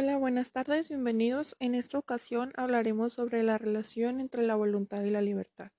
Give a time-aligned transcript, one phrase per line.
[0.00, 1.56] Hola, buenas tardes, bienvenidos.
[1.58, 5.72] En esta ocasión hablaremos sobre la relación entre la voluntad y la libertad.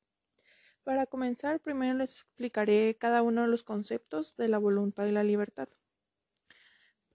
[0.84, 5.24] Para comenzar, primero les explicaré cada uno de los conceptos de la voluntad y la
[5.24, 5.70] libertad.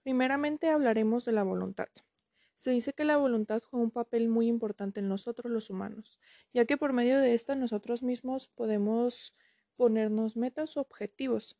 [0.01, 1.89] Primeramente hablaremos de la voluntad.
[2.55, 6.19] Se dice que la voluntad juega un papel muy importante en nosotros los humanos,
[6.53, 9.37] ya que por medio de esta nosotros mismos podemos
[9.75, 11.55] ponernos metas o objetivos,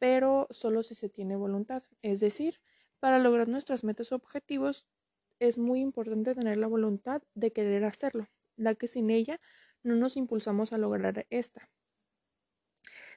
[0.00, 2.58] pero solo si se tiene voluntad, es decir,
[3.02, 4.86] para lograr nuestras metas o objetivos
[5.40, 9.40] es muy importante tener la voluntad de querer hacerlo, ya que sin ella
[9.82, 11.68] no nos impulsamos a lograr esta.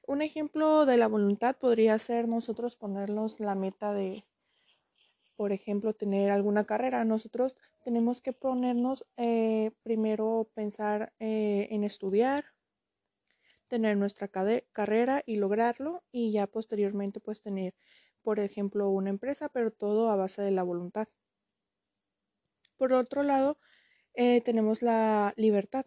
[0.08, 4.26] Un ejemplo de la voluntad podría ser nosotros ponernos la meta de,
[5.36, 7.05] por ejemplo, tener alguna carrera.
[7.05, 12.46] Nosotros tenemos que ponernos eh, primero pensar eh, en estudiar,
[13.68, 17.76] tener nuestra carrera y lograrlo y ya posteriormente pues tener
[18.26, 21.08] por ejemplo, una empresa, pero todo a base de la voluntad.
[22.76, 23.60] Por otro lado,
[24.16, 25.86] eh, tenemos la libertad.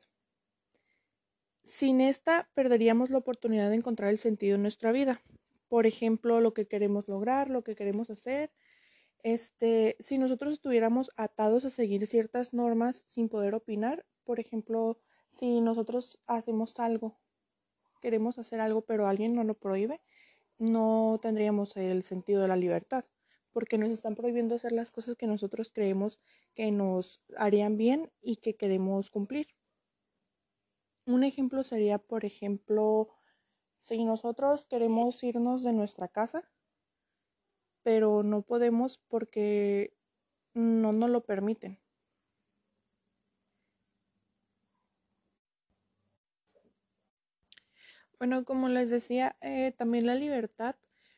[1.64, 5.20] Sin esta, perderíamos la oportunidad de encontrar el sentido en nuestra vida.
[5.68, 8.52] Por ejemplo, lo que queremos lograr, lo que queremos hacer.
[9.24, 15.60] Este, si nosotros estuviéramos atados a seguir ciertas normas sin poder opinar, por ejemplo, si
[15.60, 17.18] nosotros hacemos algo,
[18.00, 20.00] queremos hacer algo, pero alguien no lo prohíbe,
[20.58, 23.04] no tendríamos el sentido de la libertad,
[23.52, 26.20] porque nos están prohibiendo hacer las cosas que nosotros creemos
[26.54, 29.46] que nos harían bien y que queremos cumplir.
[31.06, 33.08] Un ejemplo sería, por ejemplo,
[33.76, 36.50] si nosotros queremos irnos de nuestra casa,
[37.82, 39.96] pero no podemos porque
[40.54, 41.80] no nos lo permiten.
[48.18, 50.74] Bueno, como les decía, eh, también la libertad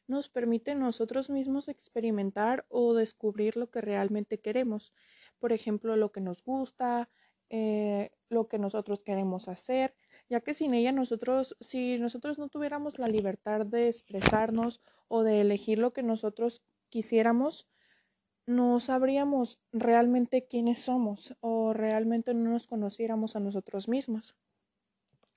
[0.06, 4.92] nos permite nosotros mismos experimentar o descubrir lo que realmente queremos.
[5.38, 7.08] Por ejemplo, lo que nos gusta,
[7.48, 9.94] eh, lo que nosotros queremos hacer,
[10.28, 15.40] ya que sin ella nosotros, si nosotros no tuviéramos la libertad de expresarnos o de
[15.40, 17.66] elegir lo que nosotros quisiéramos,
[18.46, 24.36] no sabríamos realmente quiénes somos o realmente no nos conociéramos a nosotros mismos.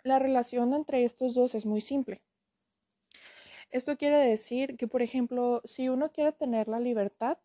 [0.04, 2.22] La relación entre estos dos es muy simple.
[3.72, 7.38] Esto quiere decir que, por ejemplo, si uno quiere tener la libertad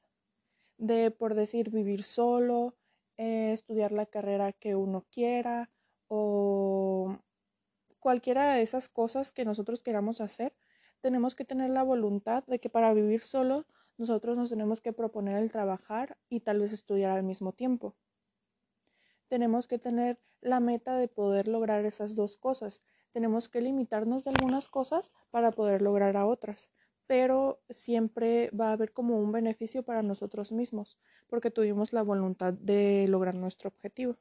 [0.76, 2.76] de, por decir, vivir solo,
[3.16, 5.70] eh, estudiar la carrera que uno quiera
[6.08, 7.16] o
[8.00, 10.56] cualquiera de esas cosas que nosotros queramos hacer,
[11.00, 13.66] tenemos que tener la voluntad de que para vivir solo
[13.98, 17.96] nosotros nos tenemos que proponer el trabajar y tal vez estudiar al mismo tiempo
[19.28, 22.82] tenemos que tener la meta de poder lograr esas dos cosas.
[23.12, 26.70] Tenemos que limitarnos de algunas cosas para poder lograr a otras,
[27.06, 32.52] pero siempre va a haber como un beneficio para nosotros mismos, porque tuvimos la voluntad
[32.54, 34.16] de lograr nuestro objetivo.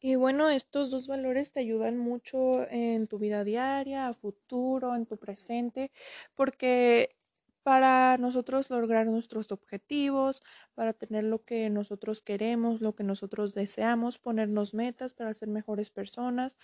[0.00, 5.06] Y bueno, estos dos valores te ayudan mucho en tu vida diaria, a futuro, en
[5.06, 5.92] tu presente,
[6.34, 7.14] porque
[7.62, 10.42] para nosotros lograr nuestros objetivos,
[10.74, 15.90] para tener lo que nosotros queremos, lo que nosotros deseamos, ponernos metas para ser mejores
[15.90, 16.56] personas,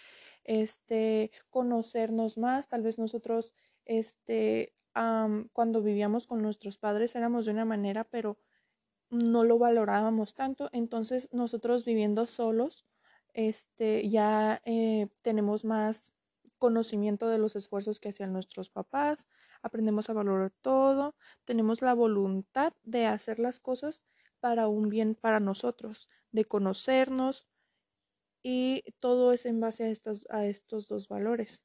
[0.44, 3.54] este, conocernos más, tal vez nosotros,
[3.84, 4.74] este,
[5.52, 8.38] cuando vivíamos con nuestros padres éramos de una manera, pero
[9.10, 12.86] no lo valorábamos tanto, entonces nosotros viviendo solos,
[13.32, 16.12] este, ya eh, tenemos más
[16.58, 19.28] conocimiento de los esfuerzos que hacían nuestros papás,
[19.62, 24.02] aprendemos a valorar todo, tenemos la voluntad de hacer las cosas
[24.40, 27.46] para un bien para nosotros, de conocernos
[28.42, 31.62] y todo es en base a estos, a estos dos valores.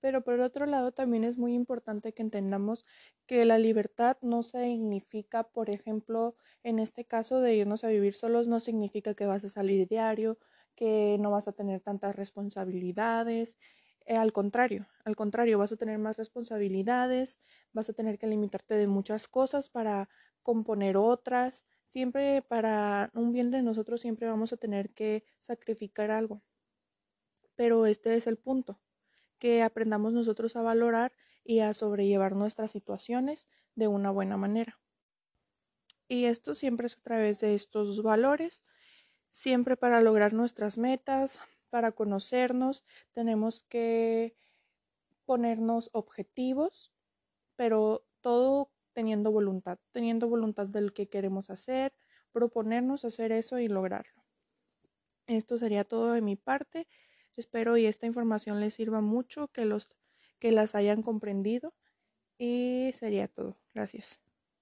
[0.00, 2.84] Pero por otro lado también es muy importante que entendamos
[3.26, 8.46] que la libertad no significa, por ejemplo, en este caso de irnos a vivir solos,
[8.46, 10.38] no significa que vas a salir diario,
[10.78, 13.56] que no vas a tener tantas responsabilidades.
[14.06, 17.40] Eh, al contrario, al contrario, vas a tener más responsabilidades,
[17.72, 20.08] vas a tener que limitarte de muchas cosas para
[20.44, 21.64] componer otras.
[21.88, 26.42] Siempre para un bien de nosotros siempre vamos a tener que sacrificar algo.
[27.56, 28.80] Pero este es el punto,
[29.40, 31.12] que aprendamos nosotros a valorar
[31.42, 34.78] y a sobrellevar nuestras situaciones de una buena manera.
[36.06, 38.62] Y esto siempre es a través de estos valores
[39.38, 41.38] Siempre para lograr nuestras metas,
[41.70, 44.34] para conocernos, tenemos que
[45.26, 46.92] ponernos objetivos,
[47.54, 51.94] pero todo teniendo voluntad, teniendo voluntad del que queremos hacer,
[52.32, 54.24] proponernos hacer eso y lograrlo.
[55.28, 56.88] Esto sería todo de mi parte.
[57.36, 59.88] Espero y esta información les sirva mucho, que los
[60.40, 61.74] que las hayan comprendido
[62.38, 63.58] Y sería todo.
[63.74, 64.20] Gracias.